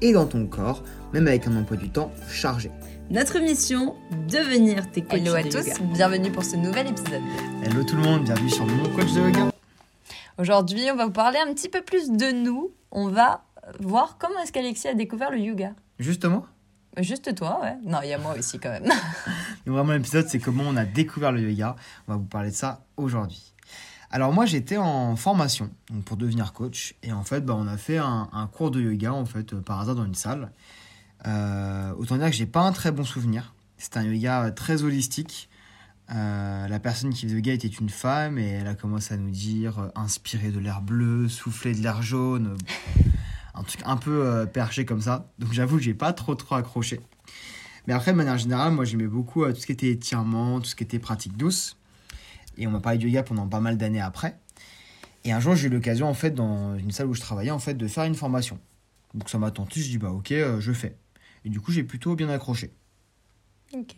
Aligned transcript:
et 0.00 0.12
dans 0.12 0.26
ton 0.26 0.46
corps, 0.46 0.82
même 1.12 1.26
avec 1.26 1.46
un 1.46 1.56
emploi 1.56 1.76
du 1.76 1.90
temps 1.90 2.10
chargé. 2.28 2.70
Notre 3.10 3.38
mission, 3.40 3.96
devenir 4.28 4.90
tes 4.90 5.02
coachs 5.02 5.20
Hello 5.20 5.34
à 5.34 5.42
de 5.42 5.48
tous, 5.48 5.66
yoga. 5.66 5.74
bienvenue 5.92 6.30
pour 6.30 6.44
ce 6.44 6.56
nouvel 6.56 6.88
épisode. 6.88 7.20
Hello 7.64 7.82
tout 7.82 7.96
le 7.96 8.02
monde, 8.02 8.24
bienvenue 8.24 8.50
sur 8.50 8.66
mon 8.66 8.88
coach 8.90 9.12
de 9.12 9.20
yoga. 9.20 9.50
Aujourd'hui, 10.38 10.88
on 10.92 10.96
va 10.96 11.06
vous 11.06 11.12
parler 11.12 11.38
un 11.46 11.52
petit 11.52 11.68
peu 11.68 11.82
plus 11.82 12.10
de 12.10 12.30
nous. 12.32 12.72
On 12.92 13.08
va 13.08 13.42
voir 13.80 14.16
comment 14.18 14.40
est-ce 14.42 14.52
qu'Alexis 14.52 14.88
a 14.88 14.94
découvert 14.94 15.30
le 15.30 15.38
yoga. 15.38 15.72
Justement, 15.98 16.46
Juste 16.98 17.34
toi, 17.36 17.60
ouais. 17.62 17.76
Non, 17.84 17.98
il 18.02 18.08
y 18.08 18.12
a 18.12 18.18
moi 18.18 18.34
aussi 18.36 18.58
quand 18.58 18.70
même. 18.70 18.82
donc 18.84 18.92
vraiment 19.66 19.92
l'épisode 19.92 20.26
c'est 20.28 20.40
comment 20.40 20.64
on 20.66 20.76
a 20.76 20.84
découvert 20.84 21.30
le 21.30 21.40
yoga. 21.40 21.76
On 22.08 22.12
va 22.12 22.18
vous 22.18 22.24
parler 22.24 22.50
de 22.50 22.54
ça 22.56 22.84
aujourd'hui. 22.96 23.49
Alors 24.10 24.32
moi 24.32 24.44
j'étais 24.44 24.76
en 24.76 25.14
formation 25.14 25.70
pour 26.04 26.16
devenir 26.16 26.52
coach 26.52 26.94
et 27.02 27.12
en 27.12 27.22
fait 27.22 27.44
bah, 27.44 27.54
on 27.56 27.68
a 27.68 27.76
fait 27.76 27.98
un, 27.98 28.48
cours 28.52 28.70
de 28.72 28.80
yoga 28.80 29.12
en 29.12 29.24
fait 29.24 29.52
euh, 29.52 29.60
par 29.60 29.80
hasard 29.80 29.94
dans 29.94 30.04
une 30.04 30.14
salle. 30.14 30.50
Euh, 31.26 31.92
autant 31.96 32.16
dire 32.16 32.26
que 32.26 32.36
j'ai 32.36 32.46
pas 32.46 32.62
un 32.62 32.72
très 32.72 32.90
bon 32.90 33.04
souvenir. 33.04 33.54
C'était 33.78 33.98
un 33.98 34.04
yoga 34.04 34.50
très 34.50 34.82
holistique. 34.82 35.48
Euh, 36.12 36.66
la 36.66 36.80
personne 36.80 37.10
qui 37.10 37.22
faisait 37.22 37.34
le 37.34 37.38
yoga 37.38 37.52
était 37.52 37.68
une 37.68 37.88
femme 37.88 38.36
et 38.36 38.48
elle 38.48 38.66
a 38.66 38.74
commencé 38.74 39.14
à 39.14 39.16
nous 39.16 39.30
dire 39.30 39.78
euh, 39.78 39.88
inspirer 39.94 40.50
de 40.50 40.58
l'air 40.58 40.82
bleu, 40.82 41.28
souffler 41.28 41.72
de 41.72 41.80
l'air 41.80 42.02
jaune, 42.02 42.56
euh, 42.56 43.02
un 43.54 43.62
truc 43.62 43.80
un 43.84 43.96
peu 43.96 44.26
euh, 44.26 44.46
perché 44.46 44.84
comme 44.84 45.00
ça. 45.00 45.30
Donc 45.38 45.52
j'avoue 45.52 45.76
que 45.76 45.82
j'ai 45.82 45.94
pas 45.94 46.12
trop 46.12 46.34
trop 46.34 46.56
accroché. 46.56 47.00
Mais 47.86 47.94
après 47.94 48.12
de 48.12 48.16
manière 48.16 48.38
générale, 48.38 48.72
moi 48.72 48.84
j'aimais 48.84 49.06
beaucoup 49.06 49.44
euh, 49.44 49.52
tout 49.52 49.60
ce 49.60 49.66
qui 49.66 49.72
était 49.72 49.90
étirement, 49.90 50.60
tout 50.60 50.66
ce 50.66 50.74
qui 50.74 50.82
était 50.82 50.98
pratique 50.98 51.36
douce. 51.36 51.76
Et 52.58 52.66
on 52.66 52.70
m'a 52.70 52.80
parlé 52.80 52.98
de 52.98 53.06
yoga 53.06 53.22
pendant 53.22 53.46
pas 53.48 53.60
mal 53.60 53.76
d'années 53.76 54.00
après. 54.00 54.36
Et 55.24 55.32
un 55.32 55.40
jour 55.40 55.54
j'ai 55.54 55.68
eu 55.68 55.70
l'occasion 55.70 56.08
en 56.08 56.14
fait 56.14 56.30
dans 56.30 56.76
une 56.76 56.90
salle 56.90 57.06
où 57.06 57.14
je 57.14 57.20
travaillais 57.20 57.50
en 57.50 57.58
fait 57.58 57.74
de 57.74 57.86
faire 57.86 58.04
une 58.04 58.14
formation. 58.14 58.58
Donc 59.14 59.28
ça 59.28 59.38
m'a 59.38 59.50
tenté, 59.50 59.80
je 59.80 59.88
dis 59.88 59.98
bah 59.98 60.10
ok 60.10 60.32
euh, 60.32 60.60
je 60.60 60.72
fais. 60.72 60.96
Et 61.44 61.48
du 61.48 61.60
coup 61.60 61.72
j'ai 61.72 61.84
plutôt 61.84 62.14
bien 62.14 62.28
accroché. 62.28 62.72
ok. 63.74 63.94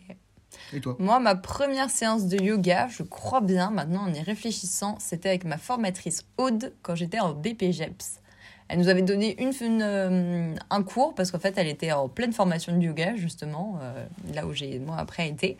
Et 0.71 0.79
toi? 0.81 0.95
Moi, 0.99 1.19
ma 1.19 1.35
première 1.35 1.89
séance 1.89 2.27
de 2.27 2.37
yoga, 2.37 2.87
je 2.87 3.03
crois 3.03 3.41
bien, 3.41 3.71
maintenant 3.71 4.03
en 4.03 4.13
y 4.13 4.21
réfléchissant, 4.21 4.97
c'était 4.99 5.29
avec 5.29 5.45
ma 5.45 5.57
formatrice 5.57 6.25
Aude 6.37 6.73
quand 6.81 6.95
j'étais 6.95 7.19
en 7.19 7.33
BPGEPS. 7.33 8.19
Elle 8.67 8.79
nous 8.79 8.87
avait 8.87 9.01
donné 9.01 9.39
une, 9.41 9.51
une, 9.61 9.81
euh, 9.81 10.55
un 10.69 10.83
cours 10.83 11.13
parce 11.15 11.31
qu'en 11.31 11.39
fait, 11.39 11.57
elle 11.57 11.67
était 11.67 11.91
en 11.91 12.07
pleine 12.07 12.33
formation 12.33 12.75
de 12.75 12.83
yoga, 12.83 13.15
justement, 13.15 13.79
euh, 13.81 14.05
là 14.33 14.47
où 14.47 14.53
j'ai 14.53 14.79
moi 14.79 14.97
après 14.97 15.27
été. 15.27 15.57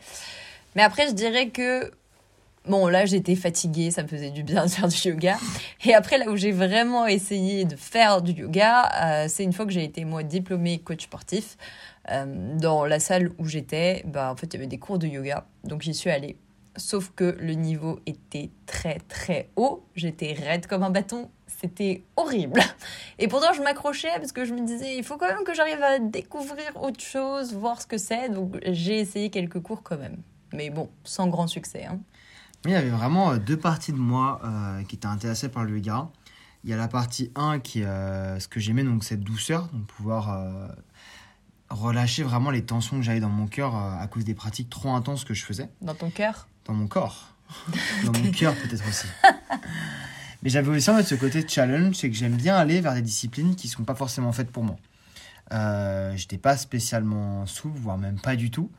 Mais 0.76 0.84
après, 0.84 1.08
je 1.08 1.14
dirais 1.14 1.50
que 1.50 1.92
Bon, 2.66 2.88
là, 2.88 3.06
j'étais 3.06 3.36
fatiguée, 3.36 3.92
ça 3.92 4.04
me 4.04 4.08
faisait 4.08 4.32
du 4.32 4.44
bien 4.44 4.66
de 4.66 4.72
faire 4.72 4.88
du 4.88 4.98
yoga. 5.10 5.38
Et 5.84 5.94
après, 5.94 6.18
là 6.18 6.30
où 6.30 6.38
j'ai 6.38 6.54
vraiment 6.54 7.06
essayé 7.06 7.66
de 7.66 7.76
faire 7.76 8.22
du 8.22 8.32
yoga, 8.32 8.90
euh, 9.04 9.26
c'est 9.28 9.44
une 9.44 9.52
fois 9.52 9.66
que 9.66 9.72
j'ai 9.72 9.84
été, 9.84 10.06
moi, 10.06 10.24
diplômée 10.24 10.80
coach 10.80 11.04
sportif. 11.04 11.58
Euh, 12.10 12.56
dans 12.58 12.86
la 12.86 13.00
salle 13.00 13.32
où 13.38 13.46
j'étais, 13.46 14.04
bah, 14.06 14.32
en 14.32 14.36
fait, 14.38 14.48
il 14.48 14.54
y 14.54 14.58
avait 14.58 14.68
des 14.68 14.78
cours 14.78 14.98
de 14.98 15.08
yoga. 15.08 15.46
Donc, 15.66 15.82
j'y 15.82 15.94
suis 15.94 16.10
allée. 16.10 16.38
Sauf 16.78 17.12
que 17.14 17.38
le 17.40 17.54
niveau 17.54 18.00
était 18.06 18.50
très, 18.66 18.98
très 19.10 19.50
haut. 19.58 19.84
J'étais 19.96 20.32
raide 20.34 20.66
comme 20.66 20.84
un 20.84 20.90
bâton. 20.90 21.30
C'était 21.48 22.04
horrible. 22.16 22.62
Et 23.20 23.28
pourtant, 23.28 23.52
je 23.54 23.62
m'accrochais 23.62 24.10
parce 24.18 24.32
que 24.32 24.46
je 24.46 24.54
me 24.54 24.66
disais, 24.66 24.96
il 24.96 25.04
faut 25.04 25.18
quand 25.18 25.28
même 25.28 25.44
que 25.44 25.54
j'arrive 25.54 25.84
à 25.84 26.00
découvrir 26.00 26.82
autre 26.82 27.02
chose, 27.02 27.54
voir 27.54 27.82
ce 27.82 27.88
que 27.88 27.98
c'est. 27.98 28.30
Donc, 28.30 28.58
j'ai 28.66 29.00
essayé 29.00 29.30
quelques 29.30 29.62
cours 29.62 29.84
quand 29.84 29.98
même. 29.98 30.18
Mais 30.54 30.70
bon, 30.70 30.90
sans 31.04 31.28
grand 31.28 31.48
succès. 31.48 31.86
Hein. 31.86 32.00
Il 32.66 32.72
y 32.72 32.76
avait 32.76 32.90
vraiment 32.90 33.32
euh, 33.32 33.38
deux 33.38 33.58
parties 33.58 33.92
de 33.92 33.98
moi 33.98 34.40
euh, 34.44 34.84
qui 34.84 34.96
étaient 34.96 35.08
intéressées 35.08 35.50
par 35.50 35.64
le 35.64 35.76
yoga. 35.78 36.10
Il 36.64 36.70
y 36.70 36.74
a 36.74 36.78
la 36.78 36.88
partie 36.88 37.32
1 37.36 37.60
qui 37.60 37.82
est 37.82 37.86
euh, 37.86 38.40
ce 38.40 38.48
que 38.48 38.60
j'aimais, 38.60 38.84
donc 38.84 39.04
cette 39.04 39.22
douceur, 39.22 39.68
donc 39.74 39.86
pouvoir 39.86 40.30
euh, 40.30 40.68
relâcher 41.70 42.24
vraiment 42.24 42.52
les 42.52 42.64
tensions 42.64 42.98
que 42.98 43.04
j'avais 43.04 43.20
dans 43.20 43.30
mon 43.30 43.48
cœur 43.48 43.76
à 43.76 44.08
cause 44.08 44.24
des 44.24 44.34
pratiques 44.34 44.70
trop 44.70 44.94
intenses 44.94 45.26
que 45.26 45.34
je 45.34 45.44
faisais. 45.44 45.70
Dans 45.82 45.94
ton 45.96 46.10
cœur? 46.10 46.48
Dans 46.66 46.74
mon 46.74 46.88
corps. 46.88 47.36
dans 48.06 48.14
mon 48.18 48.32
cœur 48.32 48.56
peut-être 48.56 48.88
aussi. 48.88 49.08
Mais 50.42 50.50
j'avais 50.50 50.70
aussi 50.70 50.90
en 50.90 50.96
fait 50.98 51.04
ce 51.04 51.16
côté 51.16 51.46
challenge, 51.48 51.96
c'est 51.96 52.10
que 52.10 52.16
j'aime 52.16 52.36
bien 52.36 52.56
aller 52.56 52.80
vers 52.82 52.94
des 52.94 53.02
disciplines 53.02 53.56
qui 53.56 53.68
ne 53.68 53.72
sont 53.72 53.84
pas 53.84 53.96
forcément 53.96 54.32
faites 54.32 54.52
pour 54.52 54.64
moi. 54.64 54.78
Euh, 55.52 56.16
J'étais 56.16 56.38
pas 56.38 56.58
spécialement 56.58 57.46
souple, 57.46 57.78
voire 57.80 57.98
même 57.98 58.20
pas 58.20 58.36
du 58.36 58.52
tout. 58.52 58.72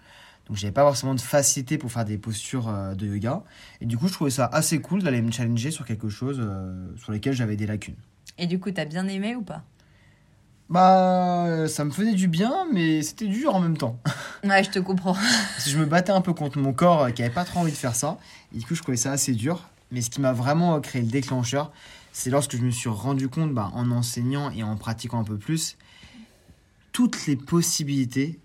Donc 0.47 0.57
j'avais 0.57 0.73
pas 0.73 0.83
forcément 0.83 1.15
de 1.15 1.21
facilité 1.21 1.79
pour 1.79 1.91
faire 1.91 2.05
des 2.05 2.19
postures 2.19 2.69
euh, 2.69 2.95
de 2.95 3.07
yoga. 3.07 3.43
Et 3.81 3.87
du 3.87 3.97
coup, 3.97 4.09
je 4.09 4.13
trouvais 4.13 4.31
ça 4.31 4.47
assez 4.47 4.81
cool 4.81 5.03
d'aller 5.03 5.23
me 5.23 5.33
challenger 5.33 5.71
sur 5.71 5.87
quelque 5.87 6.09
chose 6.09 6.39
euh, 6.41 6.87
sur 6.99 7.13
lequel 7.13 7.33
j'avais 7.33 7.57
des 7.57 7.67
lacunes. 7.67 7.97
Et 8.37 8.47
du 8.47 8.59
coup, 8.59 8.71
t'as 8.71 8.85
bien 8.85 9.09
aimé 9.09 9.37
ou 9.37 9.43
pas? 9.43 9.63
Bah, 10.69 11.67
ça 11.69 11.85
me 11.85 11.91
faisait 11.91 12.15
du 12.15 12.27
bien, 12.29 12.67
mais 12.73 13.03
c'était 13.03 13.27
dur 13.27 13.55
en 13.55 13.61
même 13.61 13.77
temps. 13.77 13.99
Ouais, 14.45 14.63
je 14.63 14.69
te 14.69 14.79
comprends. 14.79 15.15
Parce 15.15 15.65
que 15.65 15.71
je 15.71 15.79
me 15.79 15.87
battais 15.87 16.13
un 16.13 16.21
peu 16.21 16.35
contre 16.35 16.59
mon 16.59 16.75
corps 16.75 17.05
euh, 17.05 17.11
qui 17.11 17.23
avait 17.23 17.33
pas 17.33 17.47
trop 17.47 17.61
envie 17.61 17.73
de 17.73 17.77
faire 17.77 17.95
ça. 17.95 18.19
Et 18.55 18.59
du 18.59 18.67
coup, 18.67 18.75
je 18.75 18.83
trouvais 18.83 18.99
ça 18.99 19.11
assez 19.11 19.33
dur. 19.33 19.71
Mais 19.91 20.03
ce 20.03 20.11
qui 20.11 20.21
m'a 20.21 20.35
vraiment 20.35 20.79
créé 20.83 21.01
le 21.01 21.09
déclencheur, 21.09 21.73
c'est 22.13 22.29
lorsque 22.29 22.55
je 22.55 22.63
me 22.63 22.71
suis 22.71 22.91
rendu 22.91 23.31
compte, 23.31 23.55
bah, 23.55 23.71
en 23.73 23.91
enseignant 23.91 24.51
et 24.51 24.63
en 24.63 24.77
pratiquant 24.77 25.19
un 25.19 25.25
peu 25.25 25.39
plus, 25.39 25.79
toutes 26.93 27.27
les 27.27 27.37
possibilités 27.37 28.39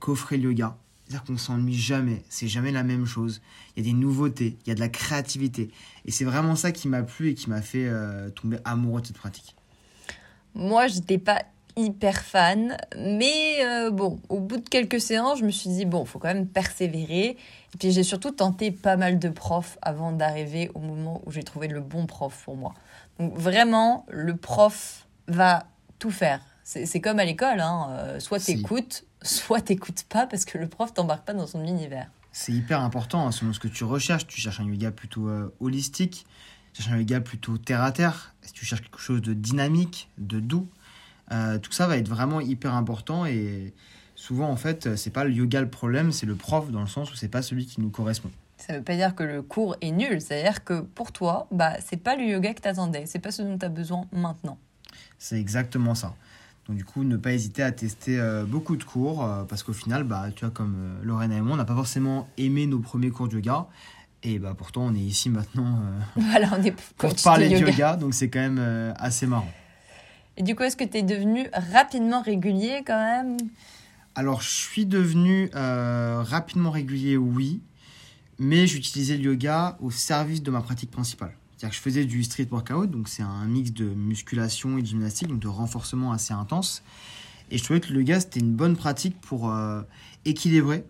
qu'offrait 0.00 0.38
le 0.38 0.50
yoga. 0.50 0.76
C'est-à-dire 1.08 1.24
qu'on 1.24 1.38
s'ennuie 1.38 1.74
jamais, 1.74 2.22
c'est 2.28 2.48
jamais 2.48 2.70
la 2.70 2.82
même 2.82 3.06
chose. 3.06 3.40
Il 3.74 3.86
y 3.86 3.88
a 3.88 3.92
des 3.92 3.98
nouveautés, 3.98 4.58
il 4.66 4.68
y 4.68 4.72
a 4.72 4.74
de 4.74 4.80
la 4.80 4.90
créativité. 4.90 5.70
Et 6.04 6.10
c'est 6.10 6.24
vraiment 6.24 6.54
ça 6.54 6.70
qui 6.70 6.86
m'a 6.86 7.02
plu 7.02 7.30
et 7.30 7.34
qui 7.34 7.48
m'a 7.48 7.62
fait 7.62 7.86
euh, 7.86 8.28
tomber 8.28 8.58
amoureux 8.66 9.00
de 9.00 9.06
cette 9.06 9.16
pratique. 9.16 9.56
Moi, 10.54 10.86
j'étais 10.88 11.16
pas 11.16 11.42
hyper 11.76 12.20
fan, 12.22 12.76
mais 12.98 13.64
euh, 13.64 13.90
bon, 13.90 14.20
au 14.28 14.40
bout 14.40 14.58
de 14.58 14.68
quelques 14.68 15.00
séances, 15.00 15.38
je 15.38 15.44
me 15.44 15.50
suis 15.50 15.70
dit, 15.70 15.86
bon, 15.86 16.04
faut 16.04 16.18
quand 16.18 16.28
même 16.28 16.46
persévérer. 16.46 17.30
Et 17.74 17.78
puis 17.78 17.90
j'ai 17.92 18.02
surtout 18.02 18.32
tenté 18.32 18.70
pas 18.70 18.96
mal 18.96 19.18
de 19.18 19.28
profs 19.30 19.78
avant 19.80 20.12
d'arriver 20.12 20.70
au 20.74 20.80
moment 20.80 21.22
où 21.24 21.30
j'ai 21.30 21.42
trouvé 21.42 21.68
le 21.68 21.80
bon 21.80 22.06
prof 22.06 22.42
pour 22.44 22.56
moi. 22.56 22.74
Donc 23.18 23.34
vraiment, 23.34 24.04
le 24.10 24.36
prof 24.36 25.06
va 25.26 25.68
tout 25.98 26.10
faire. 26.10 26.40
C'est 26.64 27.00
comme 27.00 27.18
à 27.18 27.24
l'école, 27.24 27.60
hein. 27.60 27.88
euh, 27.92 28.20
soit 28.20 28.40
t'écoutes, 28.40 29.04
soit 29.22 29.60
t'écoutes 29.60 30.04
pas 30.04 30.26
parce 30.26 30.44
que 30.44 30.58
le 30.58 30.68
prof 30.68 30.92
t'embarque 30.94 31.24
pas 31.24 31.34
dans 31.34 31.46
son 31.46 31.64
univers. 31.64 32.10
C'est 32.32 32.52
hyper 32.52 32.80
important 32.80 33.26
hein, 33.26 33.32
selon 33.32 33.52
ce 33.52 33.60
que 33.60 33.68
tu 33.68 33.84
recherches. 33.84 34.26
Tu 34.26 34.40
cherches 34.40 34.60
un 34.60 34.66
yoga 34.66 34.90
plutôt 34.90 35.28
euh, 35.28 35.52
holistique, 35.60 36.26
tu 36.72 36.82
cherches 36.82 36.94
un 36.94 36.98
yoga 36.98 37.20
plutôt 37.20 37.58
terre 37.58 37.82
à 37.82 37.92
terre, 37.92 38.34
si 38.42 38.52
tu 38.52 38.64
cherches 38.64 38.82
quelque 38.82 39.00
chose 39.00 39.22
de 39.22 39.34
dynamique, 39.34 40.08
de 40.18 40.40
doux, 40.40 40.68
euh, 41.32 41.58
tout 41.58 41.72
ça 41.72 41.86
va 41.86 41.96
être 41.96 42.08
vraiment 42.08 42.40
hyper 42.40 42.74
important 42.74 43.26
et 43.26 43.74
souvent 44.14 44.48
en 44.48 44.56
fait 44.56 44.96
c'est 44.96 45.10
pas 45.10 45.24
le 45.24 45.32
yoga 45.32 45.60
le 45.60 45.70
problème, 45.70 46.12
c'est 46.12 46.26
le 46.26 46.36
prof 46.36 46.70
dans 46.70 46.80
le 46.80 46.86
sens 46.86 47.12
où 47.12 47.16
c'est 47.16 47.28
pas 47.28 47.42
celui 47.42 47.66
qui 47.66 47.80
nous 47.80 47.90
correspond. 47.90 48.30
Ça 48.56 48.74
veut 48.74 48.82
pas 48.82 48.96
dire 48.96 49.14
que 49.14 49.22
le 49.22 49.40
cours 49.42 49.76
est 49.80 49.92
nul, 49.92 50.20
c'est-à-dire 50.20 50.64
que 50.64 50.80
pour 50.80 51.12
toi, 51.12 51.46
bah 51.52 51.74
c'est 51.84 51.96
pas 51.96 52.16
le 52.16 52.24
yoga 52.24 52.54
que 52.54 52.60
t'attendais, 52.60 53.06
c'est 53.06 53.20
pas 53.20 53.30
ce 53.30 53.42
dont 53.42 53.56
t'as 53.56 53.68
besoin 53.68 54.06
maintenant. 54.12 54.58
C'est 55.18 55.38
exactement 55.38 55.94
ça. 55.94 56.14
Donc 56.68 56.76
du 56.76 56.84
coup, 56.84 57.02
ne 57.02 57.16
pas 57.16 57.32
hésiter 57.32 57.62
à 57.62 57.72
tester 57.72 58.20
euh, 58.20 58.44
beaucoup 58.44 58.76
de 58.76 58.84
cours 58.84 59.24
euh, 59.24 59.44
parce 59.44 59.62
qu'au 59.62 59.72
final, 59.72 60.04
bah, 60.04 60.26
tu 60.34 60.44
vois, 60.44 60.52
comme 60.52 60.74
euh, 60.78 61.04
Lorraine 61.04 61.32
et 61.32 61.40
moi, 61.40 61.54
on 61.54 61.56
n'a 61.56 61.64
pas 61.64 61.74
forcément 61.74 62.28
aimé 62.36 62.66
nos 62.66 62.78
premiers 62.78 63.08
cours 63.08 63.26
de 63.28 63.36
yoga. 63.36 63.66
Et 64.22 64.38
bah, 64.38 64.54
pourtant, 64.56 64.82
on 64.82 64.94
est 64.94 64.98
ici 64.98 65.30
maintenant 65.30 65.78
euh, 65.80 66.20
Voilà, 66.30 66.50
on 66.58 66.62
est 66.62 66.74
pour 66.98 67.14
parler 67.24 67.48
de 67.48 67.54
yoga. 67.54 67.70
yoga, 67.70 67.96
donc 67.96 68.12
c'est 68.12 68.28
quand 68.28 68.40
même 68.40 68.94
assez 68.98 69.26
marrant. 69.26 69.50
Et 70.36 70.42
du 70.42 70.54
coup, 70.54 70.62
est-ce 70.62 70.76
que 70.76 70.84
tu 70.84 70.98
es 70.98 71.02
devenu 71.02 71.48
rapidement 71.72 72.20
régulier 72.20 72.82
quand 72.86 73.00
même? 73.00 73.38
Alors, 74.14 74.42
je 74.42 74.50
suis 74.50 74.84
devenu 74.84 75.50
rapidement 75.54 76.70
régulier, 76.70 77.16
oui, 77.16 77.60
mais 78.38 78.66
j'utilisais 78.66 79.16
le 79.16 79.32
yoga 79.32 79.78
au 79.80 79.90
service 79.90 80.42
de 80.42 80.50
ma 80.50 80.60
pratique 80.60 80.90
principale. 80.90 81.32
C'est-à-dire 81.58 81.70
que 81.70 81.76
je 81.76 81.80
faisais 81.80 82.04
du 82.04 82.22
street 82.22 82.46
workout, 82.52 82.88
donc 82.88 83.08
c'est 83.08 83.24
un 83.24 83.44
mix 83.46 83.72
de 83.72 83.86
musculation 83.86 84.78
et 84.78 84.82
de 84.82 84.86
gymnastique, 84.86 85.26
donc 85.26 85.40
de 85.40 85.48
renforcement 85.48 86.12
assez 86.12 86.32
intense. 86.32 86.84
Et 87.50 87.58
je 87.58 87.64
trouvais 87.64 87.80
que 87.80 87.92
le 87.92 87.98
yoga, 87.98 88.20
c'était 88.20 88.38
une 88.38 88.54
bonne 88.54 88.76
pratique 88.76 89.20
pour 89.20 89.50
euh, 89.50 89.82
équilibrer 90.24 90.84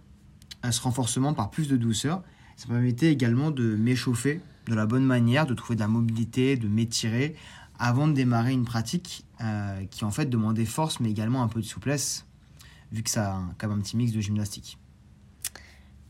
euh, 0.67 0.71
ce 0.71 0.83
renforcement 0.83 1.33
par 1.33 1.49
plus 1.51 1.69
de 1.69 1.79
douceur. 1.79 2.23
Ça 2.57 2.67
me 2.69 2.75
permettait 2.75 3.11
également 3.11 3.51
de 3.51 3.77
m'échauffer 3.77 4.43
de 4.67 4.75
la 4.75 4.85
bonne 4.85 5.07
manière, 5.07 5.47
de 5.47 5.55
trouver 5.55 5.75
de 5.75 5.81
la 5.81 5.89
mobilité, 5.89 6.57
de 6.57 6.69
m'étirer 6.69 7.35
avant 7.79 8.07
de 8.07 8.13
démarrer 8.13 8.53
une 8.53 8.67
pratique 8.67 9.25
euh, 9.41 9.85
qui 9.87 10.05
en 10.05 10.11
fait 10.11 10.27
demandait 10.27 10.67
force 10.67 11.01
mais 11.01 11.11
également 11.11 11.43
un 11.43 11.49
peu 11.49 11.61
de 11.61 11.67
souplesse 11.67 12.27
vu 12.93 13.03
que 13.03 13.09
ça 13.11 13.37
a 13.37 13.43
quand 13.57 13.69
même 13.69 13.79
un 13.79 13.81
petit 13.81 13.97
mix 13.97 14.13
de 14.13 14.21
gymnastique 14.21 14.77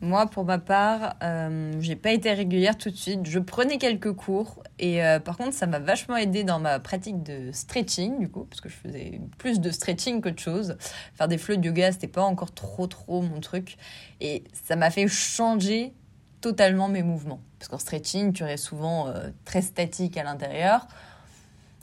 Moi, 0.00 0.27
pour 0.27 0.45
ma 0.45 0.59
part, 0.59 1.17
euh, 1.25 1.73
j'ai 1.81 1.97
pas 1.97 2.12
été 2.12 2.33
régulière 2.33 2.79
tout 2.79 2.91
de 2.91 2.97
suite. 2.97 3.27
Je 3.27 3.41
prenais 3.41 3.79
quelques 3.79 4.12
cours 4.12 4.62
et 4.79 5.05
euh, 5.05 5.19
par 5.19 5.37
contre, 5.37 5.55
ça 5.55 5.67
m'a 5.67 5.81
vachement 5.81 6.17
aidé 6.17 6.45
dans 6.45 6.61
ma 6.61 6.79
pratique 6.79 7.25
de 7.25 7.50
stretching, 7.50 8.21
du 8.21 8.29
coup, 8.29 8.45
parce 8.45 8.61
que 8.61 8.69
je 8.69 8.77
faisais 8.77 9.21
plus 9.39 9.59
de 9.59 9.73
stretching 9.73 10.21
qu'autre 10.21 10.41
chose. 10.41 10.77
Faire 11.15 11.27
des 11.27 11.37
flots 11.37 11.56
de 11.56 11.67
yoga, 11.67 11.91
c'était 11.91 12.06
pas 12.06 12.23
encore 12.23 12.53
trop, 12.53 12.87
trop 12.87 13.23
mon 13.23 13.41
truc. 13.41 13.77
Et 14.21 14.45
ça 14.53 14.77
m'a 14.77 14.91
fait 14.91 15.09
changer 15.09 15.93
totalement 16.41 16.87
mes 16.89 17.03
mouvements. 17.03 17.41
Parce 17.59 17.69
qu'en 17.69 17.79
stretching, 17.79 18.33
tu 18.33 18.45
restes 18.45 18.67
souvent 18.67 19.09
euh, 19.09 19.31
très 19.45 19.62
statique 19.62 20.17
à 20.17 20.23
l'intérieur. 20.23 20.87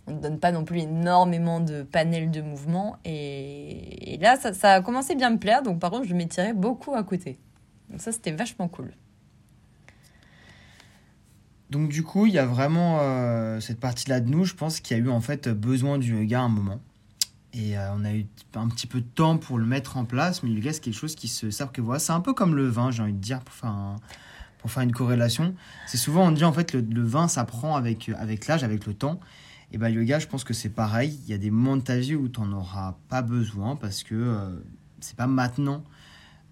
On 0.07 0.11
ne 0.11 0.19
donne 0.19 0.39
pas 0.39 0.53
non 0.53 0.63
plus 0.63 0.79
énormément 0.79 1.59
de 1.59 1.83
panels 1.83 2.31
de 2.31 2.41
mouvements. 2.41 2.95
Et, 3.03 4.17
là, 4.21 4.37
ça, 4.37 4.53
ça 4.53 4.73
a 4.75 4.81
commencé 4.81 5.15
bien 5.15 5.31
me 5.31 5.37
plaire. 5.37 5.63
Donc, 5.63 5.79
par 5.79 5.91
contre, 5.91 6.05
je 6.05 6.13
m'étirais 6.13 6.53
beaucoup 6.53 6.95
à 6.95 7.03
côté. 7.03 7.39
Donc, 7.89 8.01
ça, 8.01 8.11
c'était 8.11 8.31
vachement 8.31 8.67
cool. 8.67 8.91
Donc 11.69 11.89
du 11.89 12.03
coup, 12.03 12.25
il 12.25 12.33
y 12.33 12.37
a 12.37 12.45
vraiment 12.45 12.99
euh, 13.01 13.59
cette 13.59 13.79
partie-là 13.79 14.19
de 14.19 14.29
nous, 14.29 14.45
je 14.45 14.53
pense, 14.53 14.79
qui 14.79 14.93
a 14.93 14.97
eu 14.97 15.09
en 15.09 15.21
fait 15.21 15.49
besoin 15.49 15.97
du 15.97 16.15
yoga 16.15 16.39
à 16.39 16.43
un 16.43 16.49
moment. 16.49 16.79
Et 17.53 17.77
euh, 17.77 17.93
on 17.95 18.05
a 18.05 18.13
eu 18.13 18.27
un 18.53 18.67
petit 18.67 18.85
peu 18.85 19.01
de 19.01 19.07
temps 19.07 19.37
pour 19.37 19.57
le 19.57 19.65
mettre 19.65 19.97
en 19.97 20.05
place, 20.05 20.43
mais 20.43 20.49
le 20.49 20.57
yoga, 20.57 20.73
c'est 20.73 20.79
quelque 20.79 20.93
chose 20.93 21.15
qui 21.15 21.27
se 21.27 21.49
sert 21.49 21.71
que 21.71 21.81
voilà. 21.81 21.99
C'est 21.99 22.11
un 22.11 22.19
peu 22.19 22.33
comme 22.33 22.55
le 22.55 22.67
vin, 22.67 22.91
j'ai 22.91 23.01
envie 23.01 23.13
de 23.13 23.17
dire, 23.17 23.41
pour 23.41 23.55
faire, 23.55 23.95
pour 24.59 24.71
faire 24.71 24.83
une 24.83 24.91
corrélation. 24.91 25.55
C'est 25.87 25.97
souvent, 25.97 26.27
on 26.27 26.31
dit 26.31 26.43
en 26.43 26.53
fait, 26.53 26.73
le, 26.73 26.81
le 26.81 27.03
vin 27.03 27.27
s'apprend 27.27 27.75
avec, 27.75 28.09
avec 28.09 28.47
l'âge, 28.47 28.63
avec 28.63 28.85
le 28.85 28.93
temps. 28.93 29.19
Et 29.71 29.77
ben 29.77 29.89
le 29.89 30.01
yoga, 30.01 30.19
je 30.19 30.27
pense 30.27 30.43
que 30.43 30.53
c'est 30.53 30.69
pareil. 30.69 31.19
Il 31.23 31.31
y 31.31 31.33
a 31.33 31.37
des 31.37 31.49
moments 31.49 31.77
de 31.77 31.81
ta 31.81 31.97
vie 31.97 32.15
où 32.15 32.29
tu 32.29 32.39
n'en 32.41 32.53
auras 32.53 32.95
pas 33.09 33.21
besoin 33.21 33.75
parce 33.75 34.03
que 34.03 34.15
euh, 34.15 34.55
c'est 34.99 35.17
pas 35.17 35.27
maintenant 35.27 35.83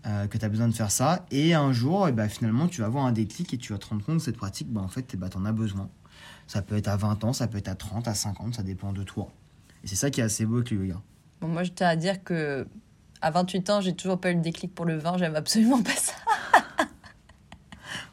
euh, 0.06 0.28
que 0.28 0.38
tu 0.38 0.46
as 0.46 0.50
besoin 0.50 0.68
de 0.68 0.74
faire 0.74 0.92
ça. 0.92 1.26
Et 1.32 1.54
un 1.54 1.72
jour, 1.72 2.08
eh 2.08 2.12
ben, 2.12 2.28
finalement, 2.28 2.68
tu 2.68 2.82
vas 2.82 2.88
avoir 2.88 3.06
un 3.06 3.12
déclic 3.12 3.54
et 3.54 3.58
tu 3.58 3.74
vas 3.74 3.80
te 3.80 3.86
rendre 3.88 4.04
compte 4.04 4.18
que 4.18 4.24
cette 4.24 4.38
pratique, 4.38 4.72
ben, 4.72 4.82
en 4.82 4.88
fait, 4.88 5.16
ben, 5.16 5.30
tu 5.30 5.38
en 5.38 5.46
as 5.46 5.52
besoin. 5.52 5.90
Ça 6.48 6.62
peut 6.62 6.76
être 6.76 6.90
à 6.90 6.98
20 6.98 7.24
ans, 7.24 7.34
ça 7.34 7.48
peut 7.48 7.58
être 7.58 7.70
à 7.70 7.76
30, 7.76 8.08
à 8.08 8.14
50, 8.14 8.56
ça 8.56 8.64
dépend 8.64 8.92
de 8.92 9.04
toi. 9.04 9.30
Et 9.84 9.88
c'est 9.88 9.96
ça 9.96 10.10
qui 10.10 10.20
est 10.22 10.24
assez 10.24 10.46
beau 10.46 10.58
avec 10.58 10.72
le 10.72 10.86
yoga. 10.86 11.02
Bon, 11.42 11.48
moi, 11.48 11.64
je 11.64 11.72
tiens 11.72 11.88
à 11.88 11.96
dire 11.96 12.24
que 12.24 12.68
à 13.22 13.32
28 13.32 13.70
ans, 13.70 13.82
j'ai 13.82 13.96
toujours 13.96 14.20
pas 14.20 14.32
eu 14.32 14.36
le 14.36 14.42
déclic 14.42 14.76
pour 14.76 14.86
le 14.86 14.98
vin. 14.98 15.18
J'aime 15.18 15.36
absolument 15.36 15.82
pas 15.82 15.96
ça. 15.96 16.14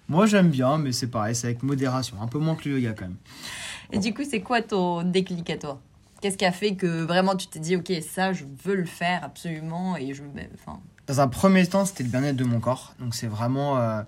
Moi, 0.08 0.26
j'aime 0.26 0.50
bien, 0.50 0.78
mais 0.78 0.90
c'est 0.90 1.06
pareil, 1.06 1.36
c'est 1.36 1.46
avec 1.46 1.62
modération. 1.62 2.20
Un 2.20 2.26
peu 2.26 2.38
moins 2.38 2.56
que 2.56 2.68
le 2.68 2.80
yoga 2.80 2.94
quand 2.94 3.04
même. 3.04 3.16
Et 3.92 3.98
du 3.98 4.12
coup, 4.12 4.22
c'est 4.28 4.40
quoi 4.40 4.62
ton 4.62 5.02
déclic 5.02 5.48
à 5.50 5.56
toi? 5.56 5.80
Qu'est-ce 6.20 6.36
qui 6.36 6.44
a 6.44 6.52
fait 6.52 6.74
que 6.74 7.02
vraiment 7.04 7.36
tu 7.36 7.46
t'es 7.46 7.60
dit, 7.60 7.76
ok, 7.76 7.92
ça, 8.02 8.32
je 8.32 8.44
veux 8.64 8.74
le 8.74 8.84
faire 8.84 9.24
absolument 9.24 9.96
et 9.96 10.12
je. 10.12 10.22
Enfin, 10.54 10.80
Dans 11.10 11.20
un 11.20 11.26
premier 11.26 11.66
temps, 11.66 11.84
c'était 11.86 12.04
le 12.04 12.08
bien-être 12.08 12.36
de 12.36 12.44
mon 12.44 12.60
corps. 12.60 12.94
Donc, 13.00 13.16
c'est 13.16 13.26
vraiment 13.26 13.78
euh, 13.78 14.02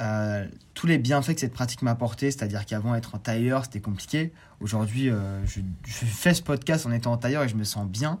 euh, 0.00 0.44
tous 0.74 0.88
les 0.88 0.98
bienfaits 0.98 1.34
que 1.34 1.40
cette 1.40 1.52
pratique 1.52 1.82
m'a 1.82 1.92
apporté. 1.92 2.32
C'est-à-dire 2.32 2.66
qu'avant, 2.66 2.96
être 2.96 3.14
en 3.14 3.18
tailleur, 3.18 3.64
c'était 3.64 3.78
compliqué. 3.78 4.32
Aujourd'hui, 4.58 5.08
euh, 5.08 5.46
je, 5.46 5.60
je 5.84 6.04
fais 6.04 6.34
ce 6.34 6.42
podcast 6.42 6.84
en 6.84 6.90
étant 6.90 7.12
en 7.12 7.16
tailleur 7.16 7.44
et 7.44 7.48
je 7.48 7.54
me 7.54 7.62
sens 7.62 7.86
bien. 7.86 8.18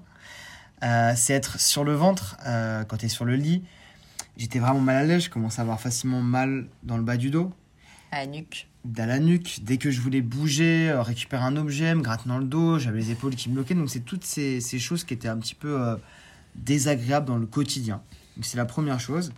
C'est 1.16 1.32
être 1.32 1.58
sur 1.58 1.82
le 1.82 1.94
ventre 1.94 2.36
quand 2.44 2.96
tu 2.96 3.06
es 3.06 3.08
sur 3.08 3.24
le 3.24 3.34
lit. 3.34 3.64
J'étais 4.36 4.60
vraiment 4.60 4.78
mal 4.78 4.98
à 4.98 5.02
l'aise. 5.02 5.24
Je 5.24 5.30
commençais 5.30 5.58
à 5.58 5.62
avoir 5.62 5.80
facilement 5.80 6.22
mal 6.22 6.66
dans 6.84 6.98
le 6.98 7.02
bas 7.02 7.16
du 7.16 7.30
dos. 7.30 7.52
à 8.12 8.20
la 8.20 8.26
nuque. 8.26 8.68
dans 8.84 9.08
la 9.08 9.18
nuque. 9.18 9.64
Dès 9.64 9.78
que 9.78 9.90
je 9.90 10.00
voulais 10.00 10.20
bouger, 10.20 10.92
récupérer 10.96 11.42
un 11.42 11.56
objet, 11.56 11.92
me 11.96 12.02
gratter 12.02 12.28
dans 12.28 12.38
le 12.38 12.44
dos, 12.44 12.78
j'avais 12.78 13.00
les 13.00 13.10
épaules 13.10 13.34
qui 13.34 13.48
me 13.48 13.54
bloquaient. 13.54 13.74
Donc 13.74 13.90
c'est 13.90 14.04
toutes 14.04 14.24
ces, 14.24 14.60
ces 14.60 14.78
choses 14.78 15.02
qui 15.02 15.12
étaient 15.12 15.26
un 15.26 15.38
petit 15.38 15.56
peu 15.56 15.96
désagréables 16.54 17.26
dans 17.26 17.38
le 17.38 17.46
quotidien. 17.46 18.02
C'est 18.40 18.56
la 18.56 18.64
première 18.64 19.00
chose. 19.00 19.32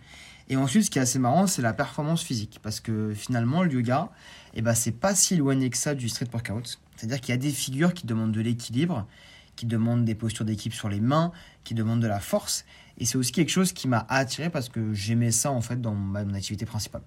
Et 0.47 0.57
ensuite, 0.57 0.83
ce 0.83 0.91
qui 0.91 0.99
est 0.99 1.01
assez 1.01 1.19
marrant, 1.19 1.47
c'est 1.47 1.61
la 1.61 1.73
performance 1.73 2.23
physique. 2.23 2.59
Parce 2.61 2.79
que 2.79 3.13
finalement, 3.13 3.63
le 3.63 3.71
yoga, 3.71 4.09
eh 4.53 4.61
ben, 4.61 4.73
c'est 4.73 4.91
pas 4.91 5.15
si 5.15 5.35
éloigné 5.35 5.69
que 5.69 5.77
ça 5.77 5.95
du 5.95 6.07
street 6.07 6.27
workout. 6.31 6.79
C'est-à-dire 6.95 7.19
qu'il 7.19 7.29
y 7.29 7.33
a 7.33 7.37
des 7.37 7.51
figures 7.51 7.93
qui 7.93 8.05
demandent 8.05 8.31
de 8.31 8.41
l'équilibre, 8.41 9.07
qui 9.55 9.65
demandent 9.65 10.05
des 10.05 10.15
postures 10.15 10.45
d'équipe 10.45 10.73
sur 10.73 10.89
les 10.89 10.99
mains, 10.99 11.31
qui 11.63 11.73
demandent 11.73 12.01
de 12.01 12.07
la 12.07 12.19
force. 12.19 12.65
Et 12.97 13.05
c'est 13.05 13.17
aussi 13.17 13.31
quelque 13.31 13.49
chose 13.49 13.73
qui 13.73 13.87
m'a 13.87 14.05
attiré 14.07 14.49
parce 14.49 14.69
que 14.69 14.93
j'aimais 14.93 15.31
ça 15.31 15.51
en 15.51 15.61
fait 15.61 15.81
dans 15.81 15.93
ma, 15.93 16.23
mon 16.23 16.33
activité 16.33 16.65
principale. 16.65 17.01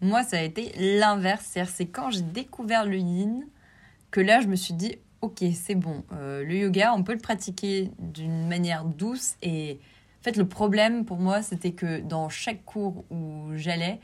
Moi, 0.00 0.24
ça 0.24 0.38
a 0.38 0.42
été 0.42 0.72
l'inverse. 0.98 1.46
C'est-à-dire, 1.50 1.72
c'est 1.74 1.86
quand 1.86 2.10
j'ai 2.10 2.22
découvert 2.22 2.84
le 2.84 2.98
yin 2.98 3.44
que 4.10 4.20
là, 4.20 4.40
je 4.40 4.46
me 4.46 4.56
suis 4.56 4.74
dit, 4.74 4.96
ok, 5.26 5.44
c'est 5.54 5.74
bon. 5.74 6.04
Euh, 6.12 6.44
le 6.44 6.56
yoga, 6.56 6.94
on 6.94 7.02
peut 7.02 7.12
le 7.12 7.18
pratiquer 7.18 7.90
d'une 7.98 8.46
manière 8.46 8.84
douce. 8.84 9.34
Et 9.42 9.78
en 10.20 10.24
fait, 10.24 10.36
le 10.36 10.46
problème 10.46 11.04
pour 11.04 11.18
moi, 11.18 11.42
c'était 11.42 11.72
que 11.72 12.00
dans 12.00 12.28
chaque 12.28 12.64
cours 12.64 13.04
où 13.10 13.50
j'allais, 13.56 13.98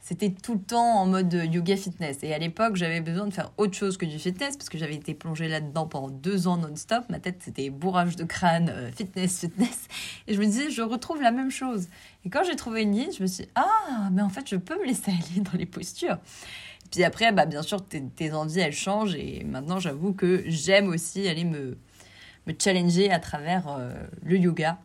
c'était 0.00 0.30
tout 0.30 0.54
le 0.54 0.60
temps 0.60 1.00
en 1.00 1.06
mode 1.06 1.32
yoga 1.32 1.76
fitness. 1.76 2.18
Et 2.22 2.32
à 2.32 2.38
l'époque, 2.38 2.76
j'avais 2.76 3.00
besoin 3.00 3.26
de 3.26 3.34
faire 3.34 3.50
autre 3.56 3.74
chose 3.74 3.96
que 3.96 4.06
du 4.06 4.20
fitness 4.20 4.56
parce 4.56 4.68
que 4.68 4.78
j'avais 4.78 4.94
été 4.94 5.14
plongée 5.14 5.48
là-dedans 5.48 5.88
pendant 5.88 6.10
deux 6.10 6.46
ans 6.46 6.56
non-stop. 6.56 7.04
Ma 7.10 7.18
tête, 7.18 7.40
c'était 7.40 7.70
bourrage 7.70 8.14
de 8.14 8.22
crâne, 8.22 8.70
euh, 8.70 8.92
fitness, 8.92 9.40
fitness. 9.40 9.88
Et 10.28 10.34
je 10.34 10.40
me 10.40 10.44
disais, 10.46 10.70
je 10.70 10.82
retrouve 10.82 11.20
la 11.20 11.32
même 11.32 11.50
chose. 11.50 11.88
Et 12.24 12.30
quand 12.30 12.44
j'ai 12.44 12.54
trouvé 12.54 12.82
une 12.82 12.92
ligne, 12.92 13.12
je 13.12 13.22
me 13.22 13.26
suis 13.26 13.44
dit, 13.44 13.50
ah, 13.56 14.08
mais 14.12 14.22
en 14.22 14.28
fait, 14.28 14.48
je 14.48 14.56
peux 14.56 14.78
me 14.78 14.86
laisser 14.86 15.10
aller 15.32 15.40
dans 15.40 15.58
les 15.58 15.66
postures. 15.66 16.18
Puis 16.90 17.04
après, 17.04 17.32
bah, 17.32 17.46
bien 17.46 17.62
sûr, 17.62 17.86
tes, 17.86 18.02
tes 18.02 18.32
envies, 18.32 18.60
elles 18.60 18.72
changent. 18.72 19.14
Et 19.14 19.44
maintenant, 19.44 19.78
j'avoue 19.78 20.12
que 20.12 20.42
j'aime 20.46 20.88
aussi 20.88 21.28
aller 21.28 21.44
me, 21.44 21.76
me 22.46 22.54
challenger 22.58 23.10
à 23.10 23.18
travers 23.18 23.68
euh, 23.68 23.92
le 24.22 24.38
yoga. 24.38 24.78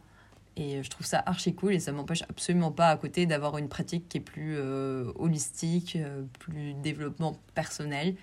Et 0.55 0.83
je 0.83 0.89
trouve 0.89 1.05
ça 1.05 1.23
archi 1.25 1.55
cool 1.55 1.73
et 1.73 1.79
ça 1.79 1.91
m'empêche 1.91 2.23
absolument 2.29 2.71
pas 2.71 2.89
à 2.89 2.97
côté 2.97 3.25
d'avoir 3.25 3.57
une 3.57 3.69
pratique 3.69 4.07
qui 4.07 4.17
est 4.17 4.21
plus 4.21 4.55
euh, 4.57 5.11
holistique, 5.15 5.95
euh, 5.95 6.23
plus 6.39 6.73
développement 6.75 7.39
personnel. 7.55 8.15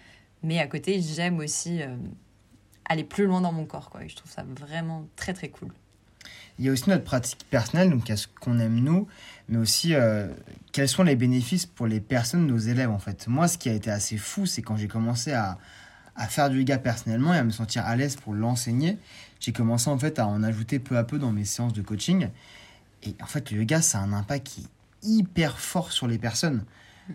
Mais 0.43 0.59
à 0.61 0.67
côté, 0.69 1.01
j'aime 1.03 1.39
aussi 1.39 1.83
euh, 1.83 1.97
aller 2.85 3.05
plus 3.05 3.27
loin 3.27 3.41
dans 3.41 3.53
mon 3.53 3.67
corps. 3.67 3.91
Quoi. 3.91 4.05
Et 4.05 4.09
je 4.09 4.15
trouve 4.15 4.31
ça 4.31 4.45
vraiment 4.45 5.09
très 5.17 5.33
très 5.35 5.49
cool. 5.49 5.73
Il 6.61 6.67
y 6.67 6.69
a 6.69 6.73
aussi 6.73 6.91
notre 6.91 7.05
pratique 7.05 7.47
personnelle, 7.49 7.89
donc 7.89 8.11
a 8.11 8.19
ce 8.19 8.27
qu'on 8.39 8.59
aime 8.59 8.81
nous, 8.81 9.09
mais 9.49 9.57
aussi 9.57 9.95
euh, 9.95 10.29
quels 10.73 10.91
sont 10.91 11.03
les 11.03 11.17
bénéfices 11.17 11.65
pour 11.65 11.87
les 11.87 12.01
personnes, 12.01 12.47
nos 12.47 12.59
élèves 12.59 12.91
en 12.91 12.99
fait. 12.99 13.27
Moi, 13.29 13.49
ce 13.49 13.57
qui 13.57 13.71
a 13.71 13.73
été 13.73 13.91
assez 13.91 14.19
fou, 14.19 14.45
c'est 14.45 14.61
quand 14.61 14.77
j'ai 14.77 14.87
commencé 14.87 15.33
à, 15.33 15.59
à 16.17 16.27
faire 16.27 16.51
du 16.51 16.59
yoga 16.59 16.77
personnellement 16.77 17.33
et 17.33 17.39
à 17.39 17.45
me 17.45 17.51
sentir 17.51 17.87
à 17.87 17.97
l'aise 17.97 18.17
pour 18.17 18.35
l'enseigner, 18.35 18.99
j'ai 19.41 19.53
commencé 19.53 19.89
en 19.89 19.99
fait 19.99 20.19
à 20.19 20.27
en 20.27 20.43
ajouter 20.43 20.79
peu 20.79 20.99
à 20.99 21.05
peu 21.05 21.19
dans 21.19 21.33
mes 21.33 21.47
séances 21.47 21.73
de 21.73 21.81
coaching. 21.81 22.29
Et 23.05 23.17
en 23.23 23.27
fait, 23.27 23.51
le 23.51 23.61
yoga, 23.61 23.81
ça 23.81 23.99
a 23.99 24.03
un 24.03 24.13
impact 24.13 24.47
qui 24.47 24.61
est 24.61 25.09
hyper 25.09 25.59
fort 25.59 25.93
sur 25.93 26.07
les 26.07 26.19
personnes. 26.19 26.65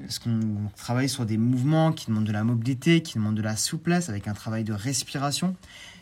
Parce 0.02 0.18
qu'on 0.18 0.72
travaille 0.76 1.08
sur 1.08 1.28
des 1.28 1.38
mouvements 1.38 1.92
qui 1.92 2.08
demandent 2.08 2.26
de 2.26 2.32
la 2.32 2.44
mobilité, 2.44 3.02
qui 3.02 3.20
demandent 3.20 3.38
de 3.38 3.44
la 3.44 3.56
souplesse, 3.56 4.10
avec 4.10 4.28
un 4.28 4.34
travail 4.34 4.64
de 4.64 4.74
respiration. 4.74 5.56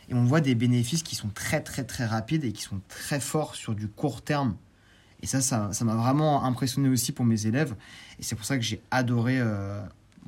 Et 0.08 0.14
on 0.14 0.24
voit 0.24 0.40
des 0.40 0.54
bénéfices 0.54 1.02
qui 1.02 1.14
sont 1.14 1.28
très 1.28 1.60
très 1.60 1.84
très 1.84 2.04
rapides 2.04 2.44
et 2.44 2.52
qui 2.52 2.62
sont 2.62 2.80
très 2.88 3.20
forts 3.20 3.54
sur 3.54 3.74
du 3.74 3.88
court 3.88 4.22
terme. 4.22 4.56
Et 5.22 5.26
ça, 5.26 5.40
ça 5.40 5.84
m'a 5.84 5.94
vraiment 5.94 6.44
impressionné 6.44 6.88
aussi 6.88 7.12
pour 7.12 7.24
mes 7.24 7.46
élèves. 7.46 7.74
Et 8.18 8.22
c'est 8.22 8.34
pour 8.34 8.44
ça 8.44 8.56
que 8.56 8.62
j'ai 8.62 8.82
adoré 8.90 9.38
euh, 9.38 9.80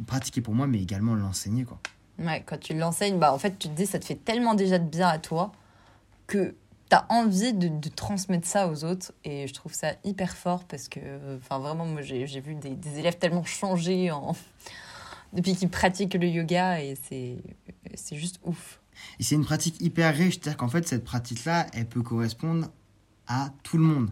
pratiquer 0.06 0.40
pour 0.40 0.54
moi, 0.54 0.66
mais 0.66 0.80
également 0.80 1.14
l'enseigner. 1.14 1.66
Ouais, 2.18 2.42
quand 2.46 2.58
tu 2.58 2.74
l'enseignes, 2.74 3.18
bah, 3.18 3.32
en 3.32 3.38
fait, 3.38 3.58
tu 3.58 3.68
te 3.68 3.74
dis 3.74 3.86
ça 3.86 3.98
te 3.98 4.04
fait 4.04 4.14
tellement 4.14 4.54
déjà 4.54 4.78
de 4.78 4.88
bien 4.88 5.08
à 5.08 5.18
toi 5.18 5.52
que 6.26 6.54
tu 6.88 6.96
as 6.96 7.04
envie 7.10 7.52
de, 7.52 7.88
transmettre 7.90 8.46
ça 8.46 8.68
aux 8.68 8.84
autres. 8.84 9.12
Et 9.24 9.46
je 9.46 9.52
trouve 9.52 9.74
ça 9.74 9.92
hyper 10.04 10.36
fort 10.36 10.64
parce 10.64 10.88
que, 10.88 11.36
enfin, 11.36 11.58
vraiment, 11.58 11.84
moi, 11.84 12.02
j'ai 12.02 12.40
vu 12.40 12.54
des, 12.54 12.98
élèves 12.98 13.18
tellement 13.18 13.44
changer 13.44 14.10
depuis 15.32 15.54
qu'ils 15.54 15.68
pratiquent 15.68 16.14
le 16.14 16.28
yoga 16.28 16.80
et 16.80 16.94
c'est 17.04 18.16
juste 18.16 18.40
ouf. 18.44 18.80
Et 19.18 19.22
c'est 19.22 19.34
une 19.34 19.44
pratique 19.44 19.80
hyper 19.80 20.14
riche, 20.14 20.34
c'est-à-dire 20.34 20.56
qu'en 20.56 20.68
fait, 20.68 20.86
cette 20.86 21.04
pratique-là, 21.04 21.66
elle 21.72 21.88
peut 21.88 22.02
correspondre 22.02 22.68
à 23.26 23.50
tout 23.62 23.78
le 23.78 23.84
monde. 23.84 24.10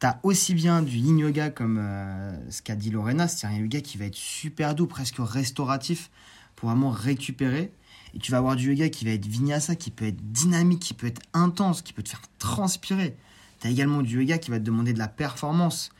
Tu 0.00 0.06
as 0.06 0.18
aussi 0.22 0.54
bien 0.54 0.82
du 0.82 0.96
yin 0.96 1.18
yoga 1.18 1.50
comme 1.50 1.78
euh, 1.78 2.50
ce 2.50 2.62
qu'a 2.62 2.74
dit 2.74 2.90
Lorena, 2.90 3.28
c'est 3.28 3.46
un 3.46 3.52
yoga 3.52 3.80
qui 3.80 3.98
va 3.98 4.06
être 4.06 4.16
super 4.16 4.74
doux, 4.74 4.86
presque 4.86 5.16
restauratif, 5.18 6.10
pour 6.56 6.70
vraiment 6.70 6.90
récupérer. 6.90 7.72
Et 8.14 8.18
tu 8.18 8.32
vas 8.32 8.38
avoir 8.38 8.56
du 8.56 8.70
yoga 8.70 8.88
qui 8.88 9.04
va 9.04 9.12
être 9.12 9.26
vinyasa, 9.26 9.76
qui 9.76 9.90
peut 9.90 10.06
être 10.06 10.32
dynamique, 10.32 10.80
qui 10.80 10.94
peut 10.94 11.06
être 11.06 11.22
intense, 11.34 11.82
qui 11.82 11.92
peut 11.92 12.02
te 12.02 12.10
faire 12.10 12.22
transpirer. 12.38 13.16
Tu 13.60 13.68
as 13.68 13.70
également 13.70 14.02
du 14.02 14.18
yoga 14.18 14.38
qui 14.38 14.50
va 14.50 14.58
te 14.58 14.64
demander 14.64 14.92
de 14.92 14.98
la 14.98 15.08
performance. 15.08 15.90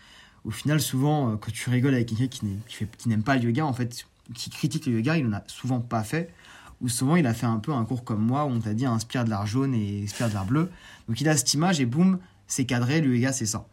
Au 0.44 0.50
final, 0.50 0.80
souvent, 0.80 1.30
euh, 1.30 1.36
quand 1.36 1.52
tu 1.52 1.70
rigoles 1.70 1.94
avec 1.94 2.08
quelqu'un 2.08 2.26
qui 2.26 3.08
n'aime 3.08 3.22
pas 3.22 3.36
le 3.36 3.44
yoga, 3.44 3.64
en 3.64 3.72
fait, 3.72 4.04
qui 4.34 4.50
critique 4.50 4.86
le 4.86 4.94
yoga, 4.94 5.16
il 5.16 5.28
n'en 5.28 5.36
a 5.36 5.44
souvent 5.46 5.80
pas 5.80 6.02
fait 6.02 6.32
où 6.82 6.88
souvent 6.88 7.16
il 7.16 7.26
a 7.26 7.32
fait 7.34 7.46
un 7.46 7.58
peu 7.58 7.72
un 7.72 7.84
cours 7.84 8.04
comme 8.04 8.20
moi 8.20 8.44
où 8.44 8.48
on 8.48 8.60
t'a 8.60 8.74
dit 8.74 8.86
inspire 8.86 9.24
de 9.24 9.30
l'air 9.30 9.46
jaune 9.46 9.74
et 9.74 10.02
expire 10.02 10.28
de 10.28 10.32
l'air 10.34 10.44
bleu. 10.44 10.70
Donc 11.08 11.20
il 11.20 11.28
a 11.28 11.36
cette 11.36 11.54
image 11.54 11.80
et 11.80 11.86
boum, 11.86 12.18
c'est 12.46 12.64
cadré, 12.66 13.00
le 13.00 13.14
yoga 13.14 13.32
c'est 13.32 13.46
ça. 13.46 13.66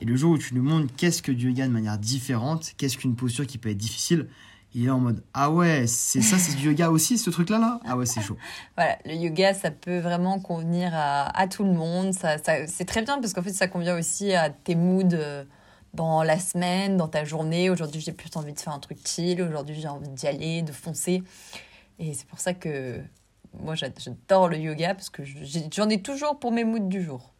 Et 0.00 0.04
le 0.04 0.16
jour 0.16 0.32
où 0.32 0.38
tu 0.38 0.54
nous 0.54 0.62
montres 0.62 0.92
qu'est-ce 0.96 1.22
que 1.22 1.30
du 1.30 1.48
yoga 1.50 1.66
de 1.68 1.72
manière 1.72 1.98
différente, 1.98 2.72
qu'est-ce 2.78 2.96
qu'une 2.98 3.14
posture 3.14 3.46
qui 3.46 3.58
peut 3.58 3.68
être 3.70 3.76
difficile, 3.78 4.28
il 4.74 4.86
est 4.86 4.90
en 4.90 4.98
mode 4.98 5.22
Ah 5.34 5.52
ouais, 5.52 5.84
c'est 5.86 6.20
ça, 6.20 6.36
c'est 6.36 6.56
du 6.56 6.66
yoga 6.66 6.90
aussi, 6.90 7.16
ce 7.16 7.30
truc-là 7.30 7.58
là? 7.60 7.80
Ah 7.84 7.96
ouais, 7.96 8.06
c'est 8.06 8.20
chaud. 8.22 8.36
Voilà, 8.76 8.98
le 9.04 9.14
yoga, 9.14 9.54
ça 9.54 9.70
peut 9.70 9.98
vraiment 10.00 10.40
convenir 10.40 10.90
à, 10.94 11.26
à 11.38 11.46
tout 11.46 11.62
le 11.62 11.72
monde. 11.72 12.12
Ça, 12.12 12.38
ça- 12.38 12.66
c'est 12.66 12.84
très 12.84 13.02
bien 13.02 13.20
parce 13.20 13.32
qu'en 13.34 13.42
fait, 13.42 13.52
ça 13.52 13.68
convient 13.68 13.96
aussi 13.96 14.32
à 14.32 14.50
tes 14.50 14.74
moods 14.74 15.12
euh, 15.12 15.44
dans 15.92 16.24
la 16.24 16.40
semaine, 16.40 16.96
dans 16.96 17.06
ta 17.06 17.24
journée. 17.24 17.70
Aujourd'hui, 17.70 18.00
j'ai 18.00 18.10
plus 18.10 18.30
envie 18.34 18.52
de 18.52 18.58
faire 18.58 18.72
un 18.72 18.80
truc 18.80 18.98
chill. 19.06 19.40
Aujourd'hui, 19.42 19.76
j'ai 19.80 19.86
envie 19.86 20.08
d'y 20.08 20.26
aller, 20.26 20.62
de 20.62 20.72
foncer. 20.72 21.22
Et 21.98 22.12
c'est 22.14 22.26
pour 22.26 22.40
ça 22.40 22.54
que 22.54 23.00
moi, 23.60 23.74
j'a- 23.74 23.88
j'adore 23.98 24.48
le 24.48 24.58
yoga 24.58 24.94
parce 24.94 25.10
que 25.10 25.22
j'en 25.24 25.88
ai 25.88 26.02
toujours 26.02 26.38
pour 26.38 26.52
mes 26.52 26.64
moods 26.64 26.88
du 26.88 27.02
jour. 27.02 27.32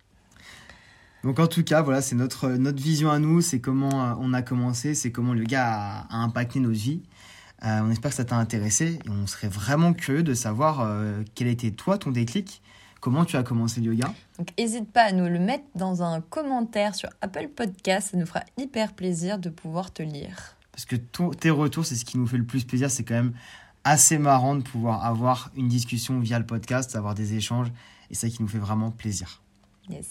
Donc 1.22 1.38
en 1.38 1.46
tout 1.46 1.64
cas, 1.64 1.80
voilà, 1.82 2.02
c'est 2.02 2.14
notre, 2.14 2.50
notre 2.50 2.82
vision 2.82 3.10
à 3.10 3.18
nous, 3.18 3.40
c'est 3.40 3.60
comment 3.60 4.04
euh, 4.10 4.14
on 4.20 4.34
a 4.34 4.42
commencé, 4.42 4.94
c'est 4.94 5.10
comment 5.10 5.32
le 5.32 5.40
yoga 5.40 5.64
a, 5.66 6.00
a 6.10 6.16
impacté 6.18 6.60
notre 6.60 6.74
vie. 6.78 7.02
Euh, 7.64 7.80
on 7.82 7.90
espère 7.90 8.10
que 8.10 8.16
ça 8.16 8.26
t'a 8.26 8.36
intéressé 8.36 8.98
et 9.04 9.08
on 9.08 9.26
serait 9.26 9.48
vraiment 9.48 9.94
curieux 9.94 10.22
de 10.22 10.34
savoir 10.34 10.80
euh, 10.82 11.22
quel 11.34 11.48
était 11.48 11.70
toi 11.70 11.96
ton 11.96 12.10
déclic, 12.10 12.60
comment 13.00 13.24
tu 13.24 13.36
as 13.38 13.42
commencé 13.42 13.80
le 13.80 13.94
yoga? 13.94 14.12
Donc, 14.38 14.48
n'hésite 14.58 14.92
pas 14.92 15.04
à 15.04 15.12
nous 15.12 15.24
le 15.26 15.38
mettre 15.38 15.64
dans 15.74 16.02
un 16.02 16.20
commentaire 16.20 16.94
sur 16.94 17.08
Apple 17.22 17.48
Podcast. 17.48 18.10
Ça 18.10 18.18
nous 18.18 18.26
fera 18.26 18.42
hyper 18.58 18.92
plaisir 18.92 19.38
de 19.38 19.48
pouvoir 19.48 19.92
te 19.92 20.02
lire. 20.02 20.56
Parce 20.72 20.84
que 20.84 20.96
ton- 20.96 21.30
tes 21.30 21.50
retours, 21.50 21.86
c'est 21.86 21.94
ce 21.94 22.04
qui 22.04 22.18
nous 22.18 22.26
fait 22.26 22.36
le 22.36 22.44
plus 22.44 22.64
plaisir. 22.64 22.90
C'est 22.90 23.04
quand 23.04 23.14
même 23.14 23.32
assez 23.84 24.18
marrant 24.18 24.56
de 24.56 24.62
pouvoir 24.62 25.04
avoir 25.04 25.50
une 25.56 25.68
discussion 25.68 26.18
via 26.18 26.38
le 26.38 26.46
podcast, 26.46 26.96
avoir 26.96 27.14
des 27.14 27.34
échanges. 27.34 27.68
Et 28.10 28.14
ça 28.14 28.28
qui 28.28 28.42
nous 28.42 28.48
fait 28.48 28.58
vraiment 28.58 28.90
plaisir. 28.90 29.40
Yes. 29.88 30.08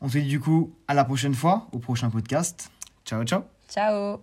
On 0.00 0.08
se 0.08 0.18
dit 0.18 0.28
du 0.28 0.40
coup 0.40 0.72
à 0.88 0.94
la 0.94 1.04
prochaine 1.04 1.34
fois, 1.34 1.68
au 1.72 1.78
prochain 1.78 2.10
podcast. 2.10 2.70
Ciao, 3.04 3.24
ciao 3.24 3.42
Ciao 3.68 4.20